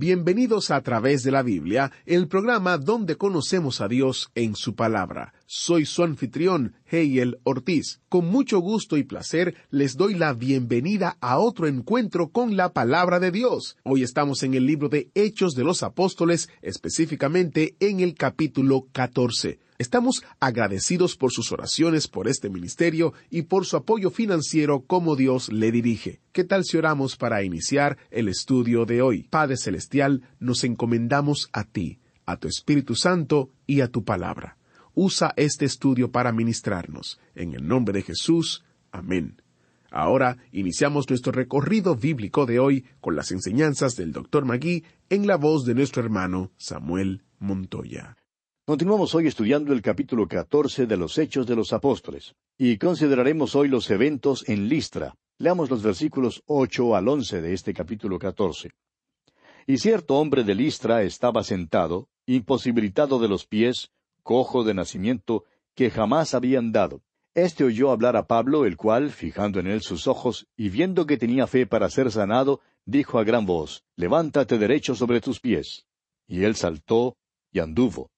[0.00, 5.34] Bienvenidos a través de la Biblia, el programa donde conocemos a Dios en su palabra.
[5.46, 8.00] Soy su anfitrión, Heiel Ortiz.
[8.08, 13.18] Con mucho gusto y placer les doy la bienvenida a otro encuentro con la palabra
[13.18, 13.76] de Dios.
[13.82, 19.58] Hoy estamos en el libro de Hechos de los Apóstoles, específicamente en el capítulo 14.
[19.78, 25.52] Estamos agradecidos por sus oraciones por este ministerio y por su apoyo financiero como Dios
[25.52, 26.20] le dirige.
[26.32, 29.28] ¿Qué tal si oramos para iniciar el estudio de hoy?
[29.30, 34.58] Padre Celestial, nos encomendamos a ti, a tu Espíritu Santo y a tu palabra.
[34.94, 37.20] Usa este estudio para ministrarnos.
[37.36, 38.64] En el nombre de Jesús.
[38.90, 39.40] Amén.
[39.92, 44.44] Ahora iniciamos nuestro recorrido bíblico de hoy con las enseñanzas del Dr.
[44.44, 48.17] Magui en la voz de nuestro hermano Samuel Montoya.
[48.68, 53.66] Continuamos hoy estudiando el capítulo 14 de los Hechos de los Apóstoles y consideraremos hoy
[53.68, 55.14] los eventos en Listra.
[55.38, 58.72] Leamos los versículos 8 al 11 de este capítulo 14.
[59.66, 63.90] Y cierto hombre de Listra estaba sentado, imposibilitado de los pies,
[64.22, 67.00] cojo de nacimiento, que jamás había andado.
[67.32, 71.16] Este oyó hablar a Pablo, el cual, fijando en él sus ojos y viendo que
[71.16, 75.86] tenía fe para ser sanado, dijo a gran voz, Levántate derecho sobre tus pies.
[76.26, 77.16] Y él saltó
[77.50, 78.10] y anduvo.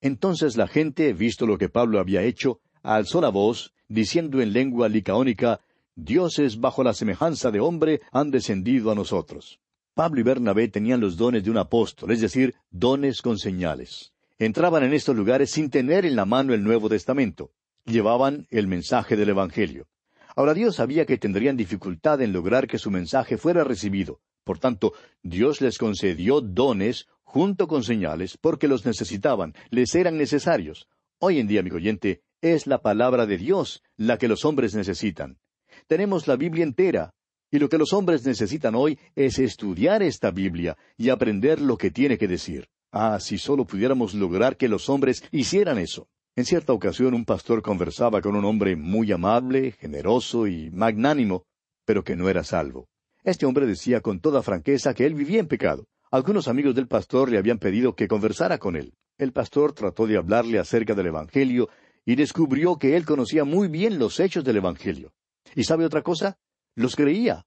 [0.00, 4.88] Entonces la gente, visto lo que Pablo había hecho, alzó la voz, diciendo en lengua
[4.88, 5.60] licaónica,
[6.00, 9.58] Dioses bajo la semejanza de hombre han descendido a nosotros.
[9.94, 14.12] Pablo y Bernabé tenían los dones de un apóstol, es decir, dones con señales.
[14.38, 17.50] Entraban en estos lugares sin tener en la mano el Nuevo Testamento.
[17.84, 19.88] Llevaban el mensaje del Evangelio.
[20.36, 24.20] Ahora Dios sabía que tendrían dificultad en lograr que su mensaje fuera recibido.
[24.44, 24.92] Por tanto,
[25.24, 30.88] Dios les concedió dones junto con señales porque los necesitaban, les eran necesarios.
[31.20, 35.38] Hoy en día, amigo oyente, es la palabra de Dios la que los hombres necesitan.
[35.86, 37.10] Tenemos la Biblia entera,
[37.50, 41.90] y lo que los hombres necesitan hoy es estudiar esta Biblia y aprender lo que
[41.90, 42.66] tiene que decir.
[42.92, 46.08] Ah, si solo pudiéramos lograr que los hombres hicieran eso.
[46.34, 51.44] En cierta ocasión un pastor conversaba con un hombre muy amable, generoso y magnánimo,
[51.84, 52.88] pero que no era salvo.
[53.22, 55.84] Este hombre decía con toda franqueza que él vivía en pecado.
[56.10, 58.94] Algunos amigos del pastor le habían pedido que conversara con él.
[59.18, 61.68] El pastor trató de hablarle acerca del Evangelio
[62.06, 65.12] y descubrió que él conocía muy bien los hechos del Evangelio.
[65.54, 66.38] ¿Y sabe otra cosa?
[66.74, 67.44] Los creía.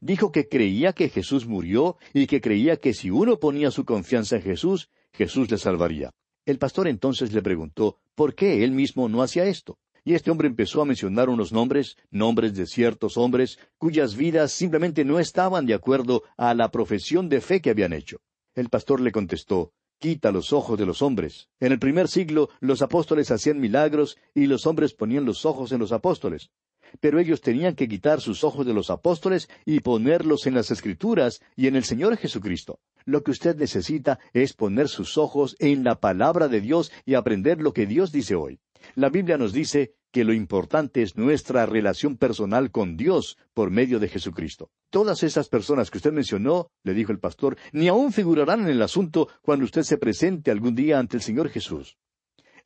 [0.00, 4.36] Dijo que creía que Jesús murió y que creía que si uno ponía su confianza
[4.36, 6.10] en Jesús, Jesús le salvaría.
[6.46, 9.78] El pastor entonces le preguntó por qué él mismo no hacía esto.
[10.04, 15.04] Y este hombre empezó a mencionar unos nombres, nombres de ciertos hombres, cuyas vidas simplemente
[15.04, 18.20] no estaban de acuerdo a la profesión de fe que habían hecho.
[18.54, 21.50] El pastor le contestó, Quita los ojos de los hombres.
[21.60, 25.78] En el primer siglo los apóstoles hacían milagros y los hombres ponían los ojos en
[25.78, 26.50] los apóstoles
[26.98, 31.40] pero ellos tenían que quitar sus ojos de los apóstoles y ponerlos en las Escrituras
[31.56, 32.80] y en el Señor Jesucristo.
[33.04, 37.60] Lo que usted necesita es poner sus ojos en la palabra de Dios y aprender
[37.60, 38.60] lo que Dios dice hoy.
[38.94, 43.98] La Biblia nos dice que lo importante es nuestra relación personal con Dios por medio
[44.00, 44.70] de Jesucristo.
[44.90, 48.82] Todas esas personas que usted mencionó, le dijo el pastor, ni aún figurarán en el
[48.82, 51.96] asunto cuando usted se presente algún día ante el Señor Jesús.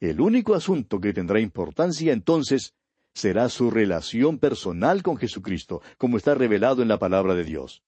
[0.01, 2.75] El único asunto que tendrá importancia entonces
[3.15, 7.83] será su relación personal con Jesucristo, como está revelado en la palabra de Dios.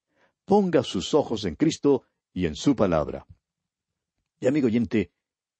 [0.44, 3.26] ponga sus ojos en Cristo y en su palabra.
[4.38, 5.10] Y amigo oyente,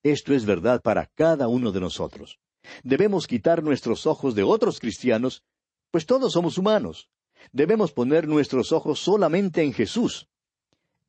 [0.02, 2.38] esto es verdad para cada uno de nosotros.
[2.82, 5.42] Debemos quitar nuestros ojos de otros cristianos,
[5.90, 7.08] pues todos somos humanos.
[7.52, 10.28] Debemos poner nuestros ojos solamente en Jesús.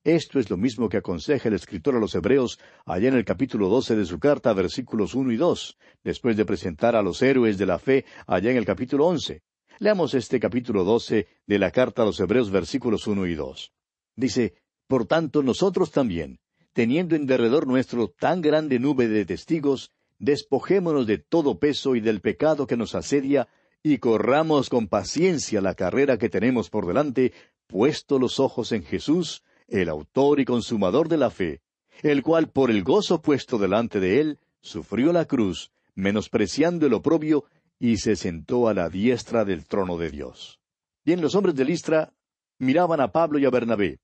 [0.03, 3.67] Esto es lo mismo que aconseja el escritor a los Hebreos allá en el capítulo
[3.67, 7.65] doce de su carta, versículos uno y dos, después de presentar a los héroes de
[7.65, 9.41] la fe allá en el capítulo once.
[9.79, 13.73] Leamos este capítulo doce de la carta a los Hebreos, versículos uno y dos.
[14.15, 14.55] Dice,
[14.87, 16.39] Por tanto, nosotros también,
[16.71, 22.21] teniendo en derredor nuestro tan grande nube de testigos, despojémonos de todo peso y del
[22.21, 23.47] pecado que nos asedia,
[23.83, 27.33] y corramos con paciencia la carrera que tenemos por delante,
[27.67, 31.61] puesto los ojos en Jesús, el autor y consumador de la fe,
[32.01, 37.45] el cual por el gozo puesto delante de él, sufrió la cruz, menospreciando el oprobio,
[37.79, 40.59] y se sentó a la diestra del trono de Dios.
[41.05, 42.11] Bien, los hombres de Listra
[42.57, 43.99] miraban a Pablo y a Bernabé.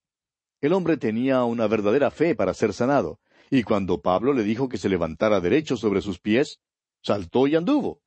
[0.61, 3.19] El hombre tenía una verdadera fe para ser sanado,
[3.55, 6.59] y cuando Pablo le dijo que se levantara derecho sobre sus pies,
[7.03, 8.01] saltó y anduvo.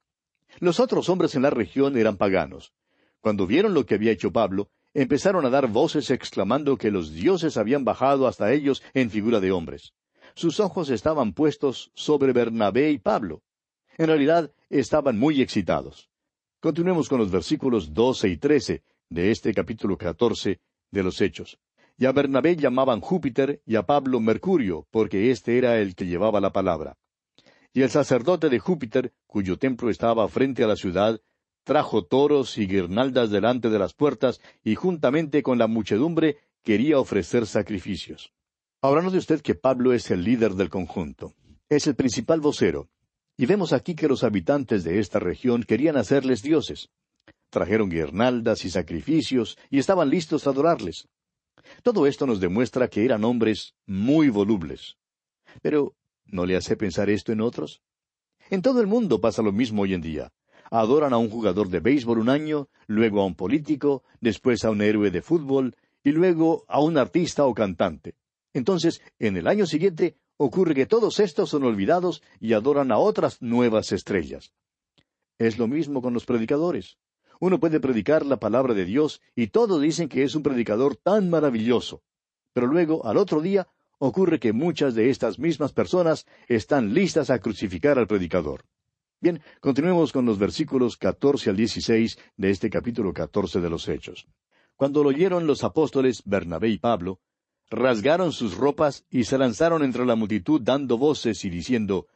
[0.58, 2.72] Los otros hombres en la región eran paganos.
[3.20, 7.56] Cuando vieron lo que había hecho Pablo, empezaron a dar voces exclamando que los dioses
[7.58, 9.92] habían bajado hasta ellos en figura de hombres.
[10.34, 13.44] Sus ojos estaban puestos sobre Bernabé y Pablo.
[13.98, 16.10] En realidad estaban muy excitados.
[16.58, 20.58] Continuemos con los versículos doce y trece de este capítulo catorce
[20.90, 21.56] de los Hechos.
[21.98, 26.40] Y a Bernabé llamaban Júpiter y a Pablo Mercurio, porque éste era el que llevaba
[26.40, 26.98] la palabra.
[27.72, 31.20] Y el sacerdote de Júpiter, cuyo templo estaba frente a la ciudad,
[31.64, 37.46] trajo toros y guirnaldas delante de las puertas, y juntamente con la muchedumbre quería ofrecer
[37.46, 38.32] sacrificios.
[38.82, 41.32] Ahora note usted que Pablo es el líder del conjunto.
[41.68, 42.88] Es el principal vocero.
[43.36, 46.90] Y vemos aquí que los habitantes de esta región querían hacerles dioses.
[47.50, 51.08] Trajeron guirnaldas y sacrificios y estaban listos a adorarles.
[51.82, 54.96] Todo esto nos demuestra que eran hombres muy volubles.
[55.62, 57.82] Pero, ¿no le hace pensar esto en otros?
[58.50, 60.32] En todo el mundo pasa lo mismo hoy en día
[60.70, 64.82] adoran a un jugador de béisbol un año, luego a un político, después a un
[64.82, 68.14] héroe de fútbol, y luego a un artista o cantante.
[68.52, 73.42] Entonces, en el año siguiente, ocurre que todos estos son olvidados y adoran a otras
[73.42, 74.52] nuevas estrellas.
[75.38, 76.96] Es lo mismo con los predicadores.
[77.40, 81.28] Uno puede predicar la palabra de Dios y todos dicen que es un predicador tan
[81.30, 82.02] maravilloso.
[82.52, 83.68] Pero luego, al otro día,
[83.98, 88.64] ocurre que muchas de estas mismas personas están listas a crucificar al predicador.
[89.20, 94.26] Bien, continuemos con los versículos catorce al dieciséis de este capítulo catorce de los Hechos.
[94.76, 97.18] Cuando lo oyeron los apóstoles Bernabé y Pablo,
[97.70, 102.06] rasgaron sus ropas y se lanzaron entre la multitud dando voces y diciendo,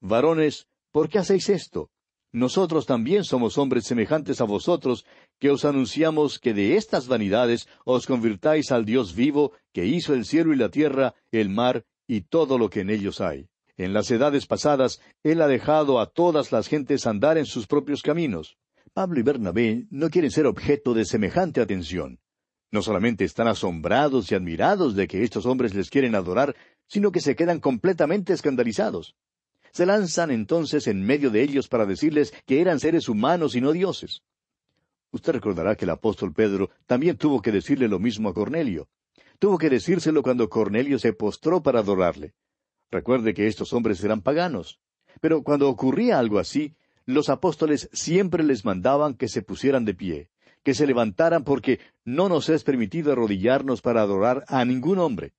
[0.00, 1.90] Varones, ¿por qué hacéis esto?
[2.32, 5.04] Nosotros también somos hombres semejantes a vosotros,
[5.40, 10.24] que os anunciamos que de estas vanidades os convirtáis al Dios vivo, que hizo el
[10.24, 13.48] cielo y la tierra, el mar y todo lo que en ellos hay.
[13.76, 18.02] En las edades pasadas, Él ha dejado a todas las gentes andar en sus propios
[18.02, 18.58] caminos.
[18.92, 22.20] Pablo y Bernabé no quieren ser objeto de semejante atención.
[22.70, 26.54] No solamente están asombrados y admirados de que estos hombres les quieren adorar,
[26.86, 29.16] sino que se quedan completamente escandalizados.
[29.72, 33.72] Se lanzan entonces en medio de ellos para decirles que eran seres humanos y no
[33.72, 34.22] dioses.
[35.12, 38.88] Usted recordará que el apóstol Pedro también tuvo que decirle lo mismo a Cornelio.
[39.38, 42.34] Tuvo que decírselo cuando Cornelio se postró para adorarle.
[42.90, 44.80] Recuerde que estos hombres eran paganos.
[45.20, 46.74] Pero cuando ocurría algo así,
[47.06, 50.30] los apóstoles siempre les mandaban que se pusieran de pie,
[50.62, 55.32] que se levantaran porque no nos es permitido arrodillarnos para adorar a ningún hombre.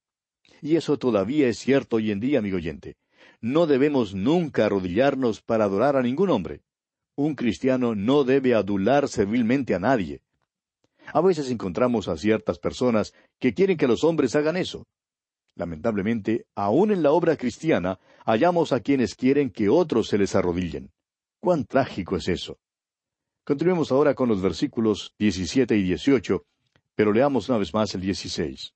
[0.62, 2.98] Y eso todavía es cierto hoy en día, amigo oyente.
[3.42, 6.62] No debemos nunca arrodillarnos para adorar a ningún hombre.
[7.16, 10.22] Un cristiano no debe adular servilmente a nadie.
[11.08, 14.86] A veces encontramos a ciertas personas que quieren que los hombres hagan eso.
[15.56, 20.92] Lamentablemente, aun en la obra cristiana, hallamos a quienes quieren que otros se les arrodillen.
[21.40, 22.60] ¡Cuán trágico es eso!
[23.44, 26.46] Continuemos ahora con los versículos 17 y 18,
[26.96, 28.74] pero leamos una vez más el 16.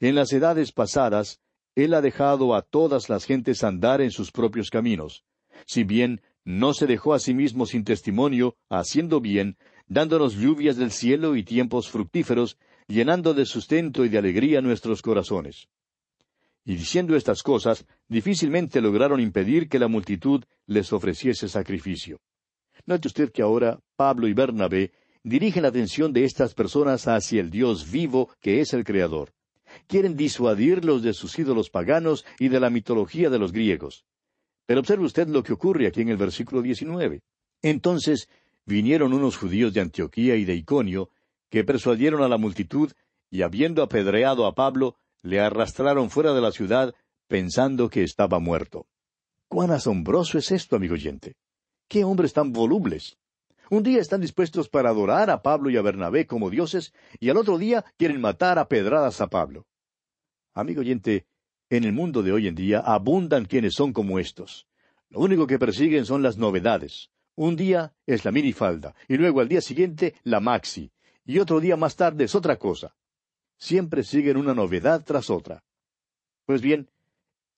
[0.00, 1.40] En las edades pasadas,
[1.78, 5.22] Él ha dejado a todas las gentes andar en sus propios caminos,
[5.64, 9.56] si bien no se dejó a sí mismo sin testimonio, haciendo bien,
[9.86, 12.58] dándonos lluvias del cielo y tiempos fructíferos,
[12.88, 15.68] llenando de sustento y de alegría nuestros corazones.
[16.64, 22.18] Y diciendo estas cosas, difícilmente lograron impedir que la multitud les ofreciese sacrificio.
[22.86, 24.90] Note usted que ahora Pablo y Bernabé
[25.22, 29.32] dirigen la atención de estas personas hacia el Dios vivo que es el Creador.
[29.86, 34.04] Quieren disuadirlos de sus ídolos paganos y de la mitología de los griegos.
[34.66, 37.22] Pero observe usted lo que ocurre aquí en el versículo 19.
[37.62, 38.28] Entonces
[38.66, 41.10] vinieron unos judíos de Antioquía y de Iconio,
[41.50, 42.92] que persuadieron a la multitud
[43.30, 46.94] y habiendo apedreado a Pablo, le arrastraron fuera de la ciudad,
[47.26, 48.86] pensando que estaba muerto.
[49.48, 51.36] Cuán asombroso es esto, amigo oyente.
[51.88, 53.16] Qué hombres tan volubles.
[53.70, 57.36] Un día están dispuestos para adorar a Pablo y a Bernabé como dioses, y al
[57.36, 59.66] otro día quieren matar a pedradas a Pablo.
[60.54, 61.26] Amigo oyente,
[61.68, 64.66] en el mundo de hoy en día abundan quienes son como estos.
[65.10, 67.10] Lo único que persiguen son las novedades.
[67.34, 70.90] Un día es la minifalda, y luego al día siguiente la maxi,
[71.26, 72.96] y otro día más tarde es otra cosa.
[73.58, 75.62] Siempre siguen una novedad tras otra.
[76.46, 76.88] Pues bien,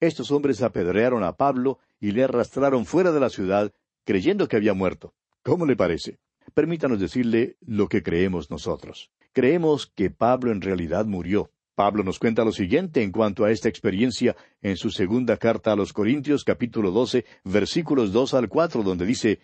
[0.01, 3.73] estos hombres apedrearon a Pablo y le arrastraron fuera de la ciudad,
[4.05, 5.15] creyendo que había muerto.
[5.43, 6.19] ¿Cómo le parece?
[6.53, 9.11] Permítanos decirle lo que creemos nosotros.
[9.33, 11.51] Creemos que Pablo en realidad murió.
[11.75, 15.77] Pablo nos cuenta lo siguiente en cuanto a esta experiencia en su segunda carta a
[15.77, 19.41] los Corintios capítulo 12 versículos dos al cuatro, donde dice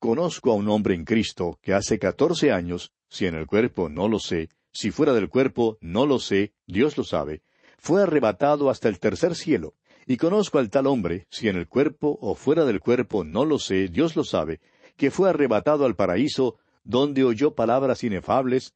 [0.00, 4.08] Conozco a un hombre en Cristo que hace catorce años, si en el cuerpo no
[4.08, 7.42] lo sé, si fuera del cuerpo no lo sé, Dios lo sabe,
[7.78, 9.74] fue arrebatado hasta el tercer cielo.
[10.04, 13.58] Y conozco al tal hombre, si en el cuerpo o fuera del cuerpo no lo
[13.58, 14.60] sé, Dios lo sabe,
[14.98, 18.74] que fue arrebatado al paraíso, donde oyó palabras inefables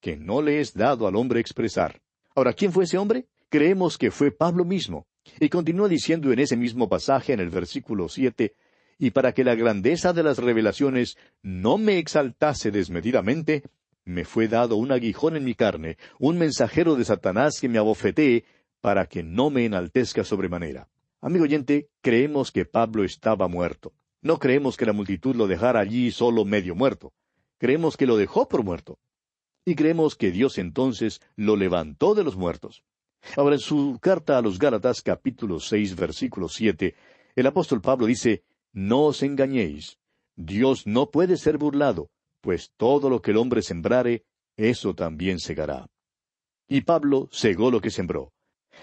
[0.00, 2.00] que no le es dado al hombre expresar.
[2.34, 3.26] Ahora, ¿quién fue ese hombre?
[3.48, 5.06] Creemos que fue Pablo mismo.
[5.40, 8.54] Y continúa diciendo en ese mismo pasaje, en el versículo siete,
[8.98, 13.62] y para que la grandeza de las revelaciones no me exaltase desmedidamente,
[14.04, 18.44] me fue dado un aguijón en mi carne, un mensajero de Satanás que me abofetee,
[18.80, 20.88] para que no me enaltezca sobremanera.
[21.20, 23.92] Amigo oyente, creemos que Pablo estaba muerto.
[24.22, 27.12] No creemos que la multitud lo dejara allí solo medio muerto.
[27.58, 28.98] Creemos que lo dejó por muerto.
[29.64, 32.84] Y creemos que Dios entonces lo levantó de los muertos.
[33.36, 36.94] Ahora, en su carta a los Gálatas capítulo seis versículo siete,
[37.36, 39.98] el apóstol Pablo dice, no os engañéis.
[40.36, 42.10] Dios no puede ser burlado,
[42.40, 44.24] pues todo lo que el hombre sembrare,
[44.56, 45.88] eso también segará.
[46.68, 48.32] Y Pablo segó lo que sembró.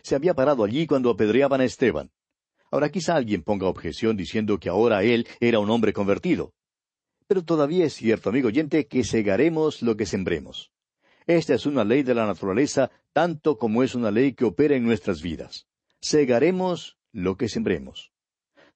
[0.03, 2.11] Se había parado allí cuando apedreaban a Esteban.
[2.71, 6.53] Ahora quizá alguien ponga objeción diciendo que ahora él era un hombre convertido.
[7.27, 10.71] Pero todavía es cierto, amigo oyente, que segaremos lo que sembremos.
[11.27, 14.83] Esta es una ley de la naturaleza tanto como es una ley que opera en
[14.83, 15.67] nuestras vidas.
[16.01, 18.11] Segaremos lo que sembremos.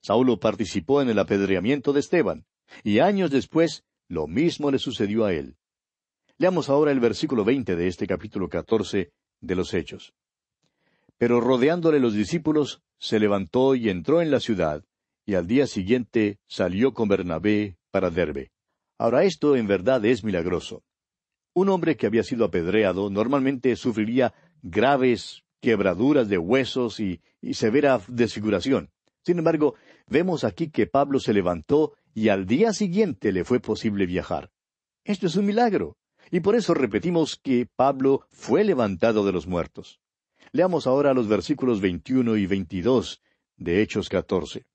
[0.02, 2.46] Saulo participó en el apedreamiento de Esteban,
[2.84, 5.56] y años después lo mismo le sucedió a él.
[6.38, 10.14] Leamos ahora el versículo veinte de este capítulo catorce de los Hechos.
[11.18, 14.84] Pero rodeándole los discípulos, se levantó y entró en la ciudad,
[15.26, 18.52] y al día siguiente salió con Bernabé para Derbe.
[18.98, 20.84] Ahora esto en verdad es milagroso.
[21.54, 28.02] Un hombre que había sido apedreado normalmente sufriría graves quebraduras de huesos y, y severa
[28.08, 28.90] desfiguración.
[29.26, 29.76] Sin embargo,
[30.08, 34.52] vemos aquí que Pablo se levantó y al día siguiente le fue posible viajar.
[35.06, 35.98] Esto es un milagro,
[36.32, 40.00] y por eso repetimos que Pablo fue levantado de los muertos.
[40.56, 43.24] Leamos ahora los versículos 21 y 22
[43.58, 44.68] de Hechos 14.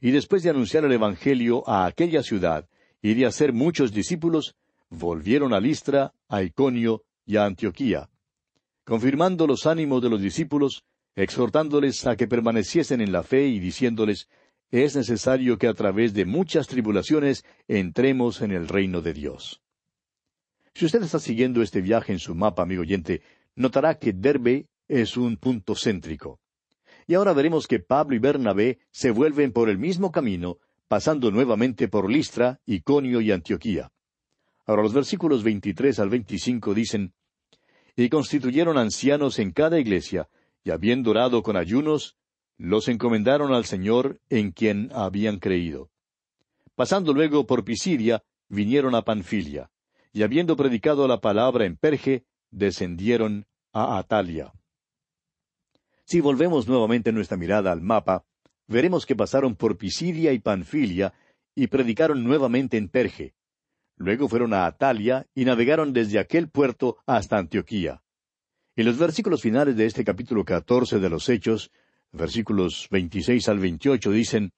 [0.00, 2.66] Y después de anunciar el Evangelio a aquella ciudad
[3.02, 4.56] y de hacer muchos discípulos,
[4.88, 8.08] volvieron a Listra, a Iconio y a Antioquía,
[8.84, 10.84] confirmando los ánimos de los discípulos
[11.16, 14.30] exhortándoles a que permaneciesen en la fe y diciéndoles,
[14.70, 19.60] es necesario que a través de muchas tribulaciones entremos en el reino de Dios.
[20.72, 23.20] Si usted está siguiendo este viaje en su mapa, amigo oyente,
[23.54, 26.40] notará que Derbe es un punto céntrico.
[27.06, 31.88] Y ahora veremos que Pablo y Bernabé se vuelven por el mismo camino, pasando nuevamente
[31.88, 33.92] por Listra, Iconio y Antioquía.
[34.66, 37.14] Ahora los versículos 23 al 25 dicen,
[37.96, 40.28] Y constituyeron ancianos en cada iglesia,
[40.64, 42.16] y habiendo orado con ayunos,
[42.58, 45.90] los encomendaron al Señor en quien habían creído.
[46.74, 49.70] Pasando luego por Pisidia, vinieron a Panfilia,
[50.12, 54.52] y habiendo predicado la palabra en Perge, descendieron a Atalia.
[56.08, 58.24] Si volvemos nuevamente nuestra mirada al mapa,
[58.66, 61.12] veremos que pasaron por Pisidia y Panfilia
[61.54, 63.34] y predicaron nuevamente en Perge.
[63.96, 68.02] Luego fueron a Atalia y navegaron desde aquel puerto hasta Antioquía.
[68.74, 71.70] En los versículos finales de este capítulo catorce de los Hechos,
[72.10, 74.54] versículos veintiséis al veintiocho, dicen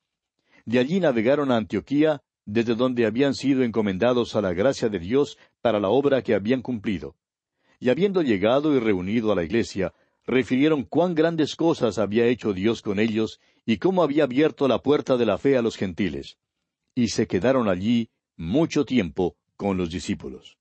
[0.65, 5.37] De allí navegaron a Antioquía, desde donde habían sido encomendados a la gracia de Dios
[5.63, 7.17] para la obra que habían cumplido.
[7.81, 9.93] Y habiendo llegado y reunido a la iglesia,
[10.27, 15.17] refirieron cuán grandes cosas había hecho Dios con ellos y cómo había abierto la puerta
[15.17, 16.39] de la fe a los gentiles.
[16.95, 20.59] Y se quedaron allí mucho tiempo con los discípulos.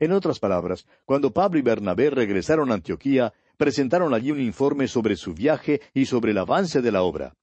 [0.00, 5.16] En otras palabras, cuando Pablo y Bernabé regresaron a Antioquía, presentaron allí un informe sobre
[5.16, 7.34] su viaje y sobre el avance de la obra.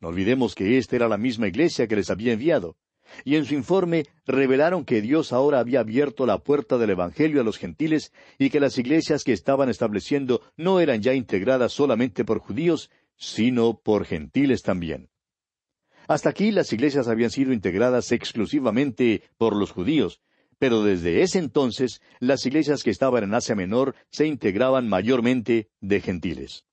[0.00, 2.76] No olvidemos que esta era la misma iglesia que les había enviado.
[3.24, 7.44] Y en su informe revelaron que Dios ahora había abierto la puerta del Evangelio a
[7.44, 12.38] los gentiles y que las iglesias que estaban estableciendo no eran ya integradas solamente por
[12.38, 15.08] judíos, sino por gentiles también.
[16.08, 20.20] Hasta aquí las iglesias habían sido integradas exclusivamente por los judíos,
[20.58, 26.00] pero desde ese entonces las iglesias que estaban en Asia Menor se integraban mayormente de
[26.00, 26.64] gentiles.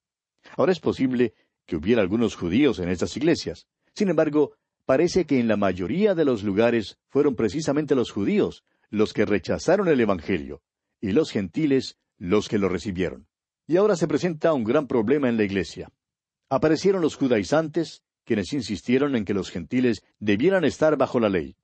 [0.55, 1.33] Ahora es posible
[1.65, 3.67] que hubiera algunos judíos en estas iglesias.
[3.95, 4.53] Sin embargo,
[4.85, 9.87] parece que en la mayoría de los lugares fueron precisamente los judíos los que rechazaron
[9.87, 10.61] el Evangelio,
[11.01, 13.27] y los gentiles los que lo recibieron.
[13.65, 15.89] Y ahora se presenta un gran problema en la iglesia.
[16.49, 21.55] Aparecieron los judaizantes, quienes insistieron en que los gentiles debieran estar bajo la ley.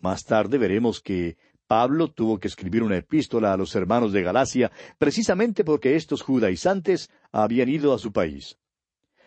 [0.00, 1.36] Más tarde veremos que
[1.66, 7.10] Pablo tuvo que escribir una epístola a los hermanos de Galacia precisamente porque estos judaizantes
[7.32, 8.58] habían ido a su país.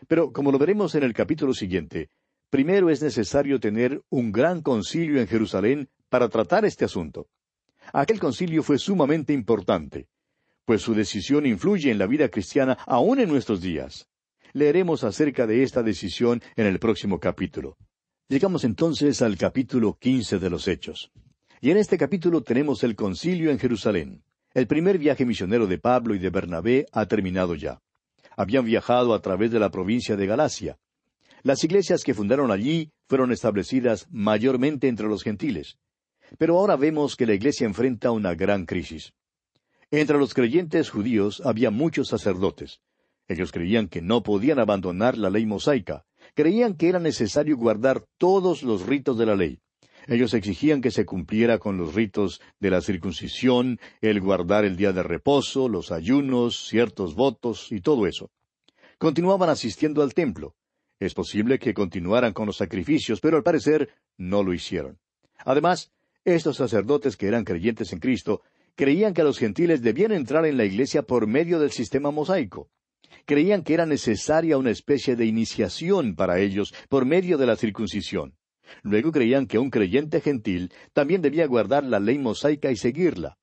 [0.07, 2.09] Pero, como lo veremos en el capítulo siguiente,
[2.49, 7.27] primero es necesario tener un gran concilio en Jerusalén para tratar este asunto.
[7.93, 10.07] Aquel concilio fue sumamente importante,
[10.65, 14.07] pues su decisión influye en la vida cristiana aún en nuestros días.
[14.53, 17.77] Leeremos acerca de esta decisión en el próximo capítulo.
[18.27, 21.11] Llegamos entonces al capítulo quince de los Hechos.
[21.61, 24.23] Y en este capítulo tenemos el concilio en Jerusalén.
[24.53, 27.81] El primer viaje misionero de Pablo y de Bernabé ha terminado ya.
[28.37, 30.77] Habían viajado a través de la provincia de Galacia.
[31.43, 35.77] Las iglesias que fundaron allí fueron establecidas mayormente entre los gentiles.
[36.37, 39.13] Pero ahora vemos que la iglesia enfrenta una gran crisis.
[39.91, 42.81] Entre los creyentes judíos había muchos sacerdotes.
[43.27, 46.05] Ellos creían que no podían abandonar la ley mosaica.
[46.35, 49.59] Creían que era necesario guardar todos los ritos de la ley.
[50.07, 54.91] Ellos exigían que se cumpliera con los ritos de la circuncisión, el guardar el día
[54.91, 58.31] de reposo, los ayunos, ciertos votos y todo eso.
[58.97, 60.55] Continuaban asistiendo al templo.
[60.99, 64.99] Es posible que continuaran con los sacrificios, pero al parecer no lo hicieron.
[65.45, 65.91] Además,
[66.25, 68.41] estos sacerdotes que eran creyentes en Cristo
[68.75, 72.69] creían que los gentiles debían entrar en la iglesia por medio del sistema mosaico.
[73.25, 78.35] Creían que era necesaria una especie de iniciación para ellos por medio de la circuncisión.
[78.83, 83.37] Luego creían que un creyente gentil también debía guardar la ley mosaica y seguirla,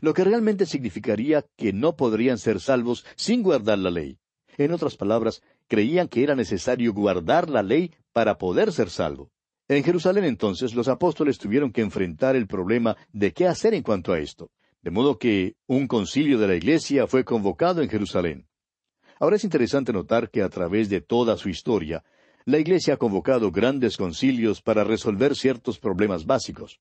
[0.00, 4.18] lo que realmente significaría que no podrían ser salvos sin guardar la ley.
[4.56, 9.30] En otras palabras, creían que era necesario guardar la ley para poder ser salvo.
[9.68, 14.12] En Jerusalén entonces los apóstoles tuvieron que enfrentar el problema de qué hacer en cuanto
[14.12, 14.50] a esto.
[14.80, 18.48] De modo que un concilio de la Iglesia fue convocado en Jerusalén.
[19.20, 22.04] Ahora es interesante notar que a través de toda su historia,
[22.46, 26.80] la Iglesia ha convocado grandes concilios para resolver ciertos problemas básicos.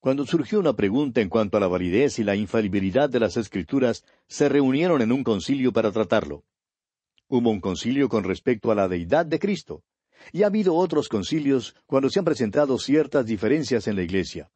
[0.00, 4.04] Cuando surgió una pregunta en cuanto a la validez y la infalibilidad de las Escrituras,
[4.26, 6.44] se reunieron en un concilio para tratarlo.
[7.34, 9.82] Hubo un concilio con respecto a la deidad de Cristo,
[10.34, 14.50] y ha habido otros concilios cuando se han presentado ciertas diferencias en la Iglesia.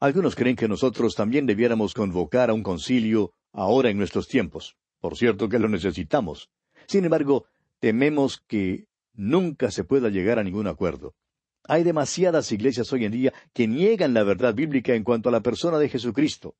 [0.00, 4.74] Algunos creen que nosotros también debiéramos convocar a un concilio ahora en nuestros tiempos.
[4.98, 6.50] Por cierto que lo necesitamos.
[6.88, 7.46] Sin embargo,
[7.78, 11.14] tememos que nunca se pueda llegar a ningún acuerdo.
[11.62, 15.42] Hay demasiadas iglesias hoy en día que niegan la verdad bíblica en cuanto a la
[15.42, 16.56] persona de Jesucristo.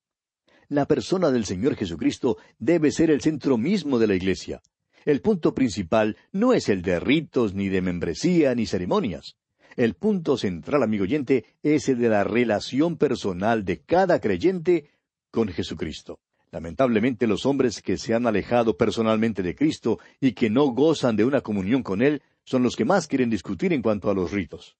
[0.68, 4.62] La persona del Señor Jesucristo debe ser el centro mismo de la iglesia.
[5.06, 9.36] El punto principal no es el de ritos, ni de membresía, ni ceremonias.
[9.76, 14.90] El punto central, amigo oyente, es el de la relación personal de cada creyente
[15.30, 16.18] con Jesucristo.
[16.50, 21.24] Lamentablemente los hombres que se han alejado personalmente de Cristo y que no gozan de
[21.24, 24.76] una comunión con Él son los que más quieren discutir en cuanto a los ritos.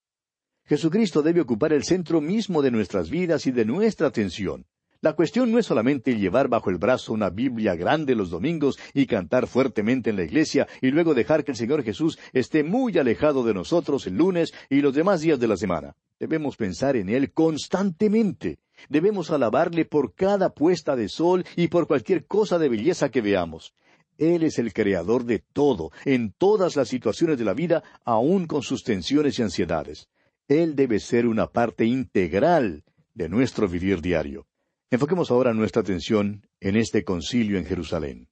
[0.65, 4.67] Jesucristo debe ocupar el centro mismo de nuestras vidas y de nuestra atención.
[5.03, 9.07] La cuestión no es solamente llevar bajo el brazo una Biblia grande los domingos y
[9.07, 13.45] cantar fuertemente en la iglesia y luego dejar que el Señor Jesús esté muy alejado
[13.45, 15.95] de nosotros el lunes y los demás días de la semana.
[16.19, 18.59] Debemos pensar en Él constantemente.
[18.89, 23.75] Debemos alabarle por cada puesta de sol y por cualquier cosa de belleza que veamos.
[24.17, 28.63] Él es el creador de todo, en todas las situaciones de la vida, aun con
[28.63, 30.09] sus tensiones y ansiedades.
[30.49, 34.47] Él debe ser una parte integral de nuestro vivir diario.
[34.89, 38.29] Enfoquemos ahora nuestra atención en este concilio en Jerusalén.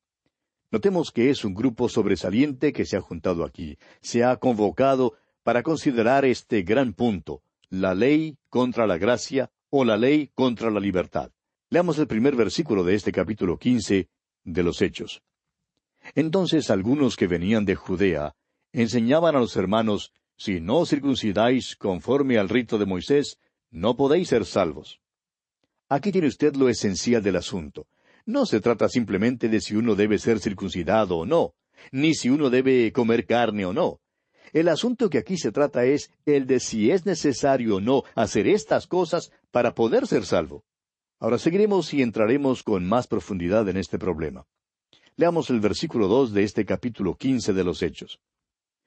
[0.70, 5.64] Notemos que es un grupo sobresaliente que se ha juntado aquí, se ha convocado para
[5.64, 11.32] considerar este gran punto, la ley contra la gracia o la ley contra la libertad.
[11.70, 14.08] Leamos el primer versículo de este capítulo quince
[14.44, 15.22] de los Hechos.
[16.14, 18.36] Entonces algunos que venían de Judea
[18.72, 23.38] enseñaban a los hermanos, si no circuncidáis conforme al rito de Moisés,
[23.70, 25.00] no podéis ser salvos.
[25.88, 27.86] Aquí tiene usted lo esencial del asunto.
[28.26, 31.54] No se trata simplemente de si uno debe ser circuncidado o no,
[31.92, 34.00] ni si uno debe comer carne o no.
[34.52, 38.46] El asunto que aquí se trata es el de si es necesario o no hacer
[38.46, 40.64] estas cosas para poder ser salvo.
[41.18, 44.46] Ahora seguiremos y entraremos con más profundidad en este problema.
[45.16, 48.20] Leamos el versículo dos de este capítulo quince de los Hechos.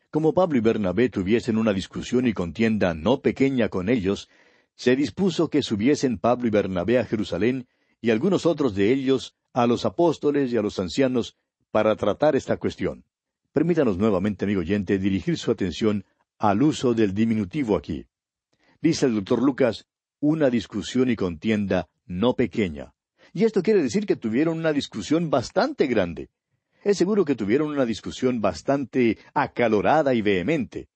[0.09, 4.29] Como Pablo y Bernabé tuviesen una discusión y contienda no pequeña con ellos,
[4.77, 7.67] se dispuso que subiesen Pablo y Bernabé a Jerusalén
[7.99, 11.35] y algunos otros de ellos a los apóstoles y a los ancianos
[11.71, 13.03] para tratar esta cuestión.
[13.51, 16.05] Permítanos nuevamente, amigo oyente, dirigir su atención
[16.37, 18.05] al uso del diminutivo aquí.
[18.79, 19.87] Dice el doctor Lucas,
[20.19, 22.93] una discusión y contienda no pequeña.
[23.33, 26.29] Y esto quiere decir que tuvieron una discusión bastante grande.
[26.83, 30.87] Es seguro que tuvieron una discusión bastante acalorada y vehemente.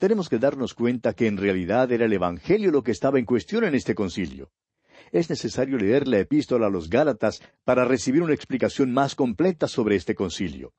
[0.00, 3.64] Tenemos que darnos cuenta que en realidad era el Evangelio lo que estaba en cuestión
[3.64, 4.50] en este concilio.
[5.12, 9.96] Es necesario leer la epístola a los Gálatas para recibir una explicación más completa sobre
[9.96, 10.72] este concilio.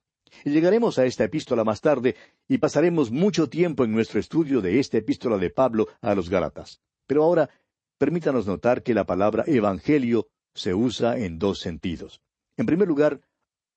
[0.43, 2.15] Llegaremos a esta epístola más tarde
[2.47, 6.81] y pasaremos mucho tiempo en nuestro estudio de esta epístola de Pablo a los Gálatas.
[7.05, 7.47] Pero ahora
[7.99, 12.23] permítanos notar que la palabra Evangelio se usa en dos sentidos.
[12.57, 13.21] En primer lugar,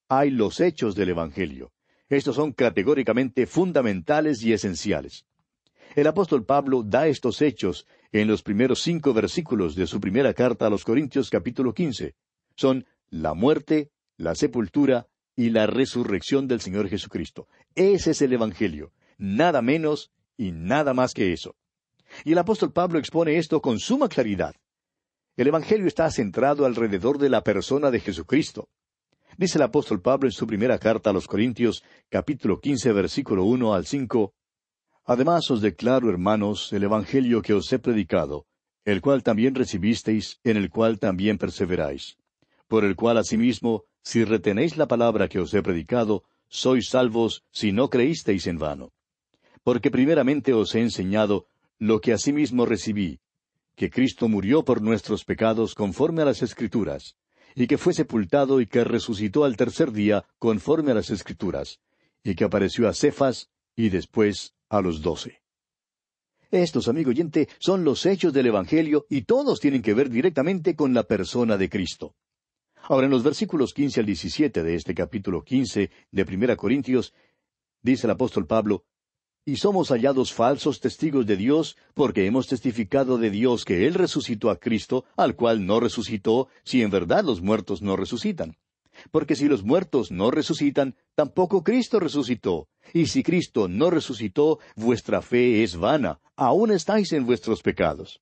[0.09, 1.71] hay los hechos del Evangelio.
[2.09, 5.27] Estos son categóricamente fundamentales y esenciales.
[5.95, 10.67] El apóstol Pablo da estos hechos en los primeros cinco versículos de su primera carta
[10.67, 12.15] a los Corintios capítulo quince.
[12.57, 17.47] Son la muerte, la sepultura y la resurrección del Señor Jesucristo.
[17.75, 21.55] Ese es el Evangelio, nada menos y nada más que eso.
[22.25, 24.53] Y el apóstol Pablo expone esto con suma claridad.
[25.37, 28.67] El Evangelio está centrado alrededor de la persona de Jesucristo.
[29.37, 33.73] Dice el apóstol Pablo en su primera carta a los Corintios, capítulo quince, versículo uno
[33.73, 34.33] al cinco,
[35.05, 38.47] Además os declaro, hermanos, el Evangelio que os he predicado,
[38.85, 42.17] el cual también recibisteis, en el cual también perseveráis,
[42.67, 47.71] por el cual asimismo, si retenéis la palabra que os he predicado, sois salvos si
[47.71, 48.93] no creísteis en vano.
[49.63, 53.19] Porque primeramente os he enseñado lo que asimismo recibí,
[53.75, 57.15] que Cristo murió por nuestros pecados conforme a las Escrituras,
[57.53, 61.79] y que fue sepultado y que resucitó al tercer día conforme a las Escrituras,
[62.23, 65.41] y que apareció a Cefas y después a los doce.
[66.51, 70.93] Estos, amigo oyente, son los hechos del Evangelio y todos tienen que ver directamente con
[70.93, 72.15] la persona de Cristo.
[72.83, 77.13] Ahora, en los versículos quince al diecisiete de este capítulo quince de Primera Corintios,
[77.81, 78.85] dice el apóstol Pablo,
[79.43, 84.49] y somos hallados falsos testigos de Dios, porque hemos testificado de Dios que Él resucitó
[84.49, 88.57] a Cristo, al cual no resucitó, si en verdad los muertos no resucitan.
[89.11, 92.67] Porque si los muertos no resucitan, tampoco Cristo resucitó.
[92.93, 98.21] Y si Cristo no resucitó, vuestra fe es vana, aún estáis en vuestros pecados.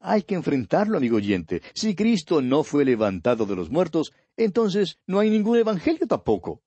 [0.00, 1.62] Hay que enfrentarlo, amigo oyente.
[1.74, 6.62] Si Cristo no fue levantado de los muertos, entonces no hay ningún evangelio tampoco.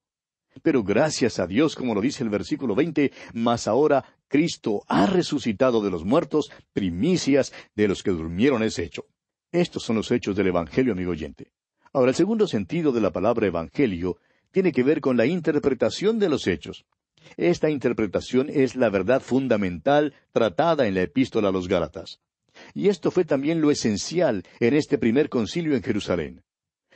[0.61, 5.81] Pero gracias a Dios, como lo dice el versículo veinte, mas ahora Cristo ha resucitado
[5.81, 9.05] de los muertos, primicias de los que durmieron es hecho.
[9.51, 11.51] Estos son los hechos del Evangelio, amigo oyente.
[11.91, 14.17] Ahora, el segundo sentido de la palabra Evangelio
[14.51, 16.85] tiene que ver con la interpretación de los hechos.
[17.35, 22.19] Esta interpretación es la verdad fundamental tratada en la epístola a los Gálatas.
[22.73, 26.43] Y esto fue también lo esencial en este primer concilio en Jerusalén.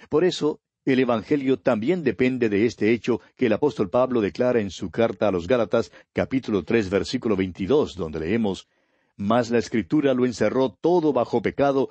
[0.10, 4.70] Por eso, el Evangelio también depende de este hecho que el apóstol Pablo declara en
[4.70, 8.68] su carta a los Gálatas, capítulo tres, versículo veintidós, donde leemos
[9.16, 11.90] Mas la Escritura lo encerró todo bajo pecado,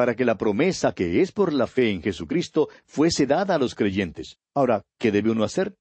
[0.00, 3.74] para que la promesa que es por la fe en Jesucristo fuese dada a los
[3.74, 4.38] creyentes.
[4.54, 5.76] Ahora, ¿qué debe uno hacer?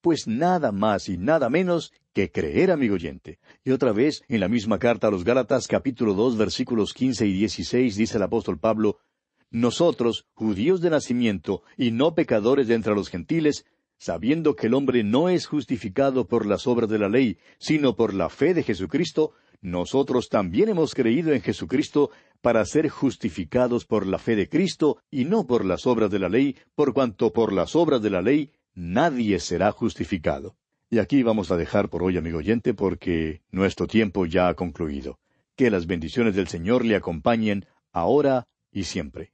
[0.00, 3.38] Pues nada más y nada menos que creer, amigo oyente.
[3.62, 7.32] Y otra vez, en la misma carta a los Gálatas, capítulo dos, versículos quince y
[7.34, 8.98] dieciséis, dice el apóstol Pablo,
[9.52, 13.64] nosotros, judíos de nacimiento y no pecadores de entre los gentiles,
[13.96, 18.12] sabiendo que el hombre no es justificado por las obras de la ley, sino por
[18.12, 22.10] la fe de Jesucristo, nosotros también hemos creído en Jesucristo
[22.42, 26.28] para ser justificados por la fe de Cristo y no por las obras de la
[26.28, 30.56] ley, por cuanto por las obras de la ley nadie será justificado.
[30.90, 35.18] Y aquí vamos a dejar por hoy, amigo oyente, porque nuestro tiempo ya ha concluido.
[35.56, 39.32] Que las bendiciones del Señor le acompañen ahora y siempre.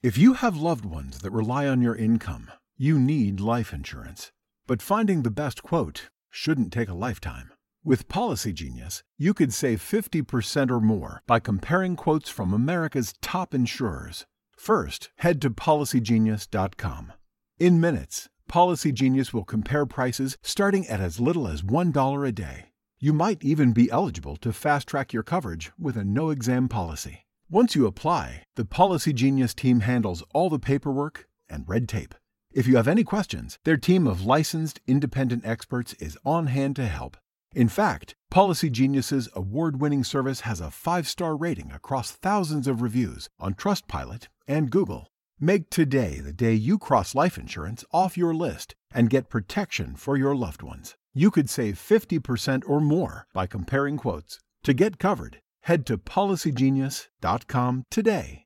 [0.03, 4.34] If you have loved ones that rely on your income, you need life insurance.
[4.67, 7.52] But finding the best quote shouldn't take a lifetime.
[7.84, 13.56] With Policy Genius, you could save 50% or more by comparing quotes from America's top
[13.56, 14.26] insurers.
[14.56, 17.13] First, head to policygenius.com.
[17.60, 22.65] In minutes, Policy Genius will compare prices starting at as little as $1 a day.
[23.00, 27.26] You might even be eligible to fast track your coverage with a no exam policy.
[27.50, 32.13] Once you apply, the Policy Genius team handles all the paperwork and red tape.
[32.53, 36.85] If you have any questions, their team of licensed independent experts is on hand to
[36.85, 37.15] help.
[37.53, 43.53] In fact, Policy Genius's award-winning service has a 5-star rating across thousands of reviews on
[43.53, 45.07] Trustpilot and Google.
[45.39, 50.17] Make today the day you cross life insurance off your list and get protection for
[50.17, 50.97] your loved ones.
[51.13, 54.39] You could save 50% or more by comparing quotes.
[54.63, 58.45] To get covered, head to policygenius.com today.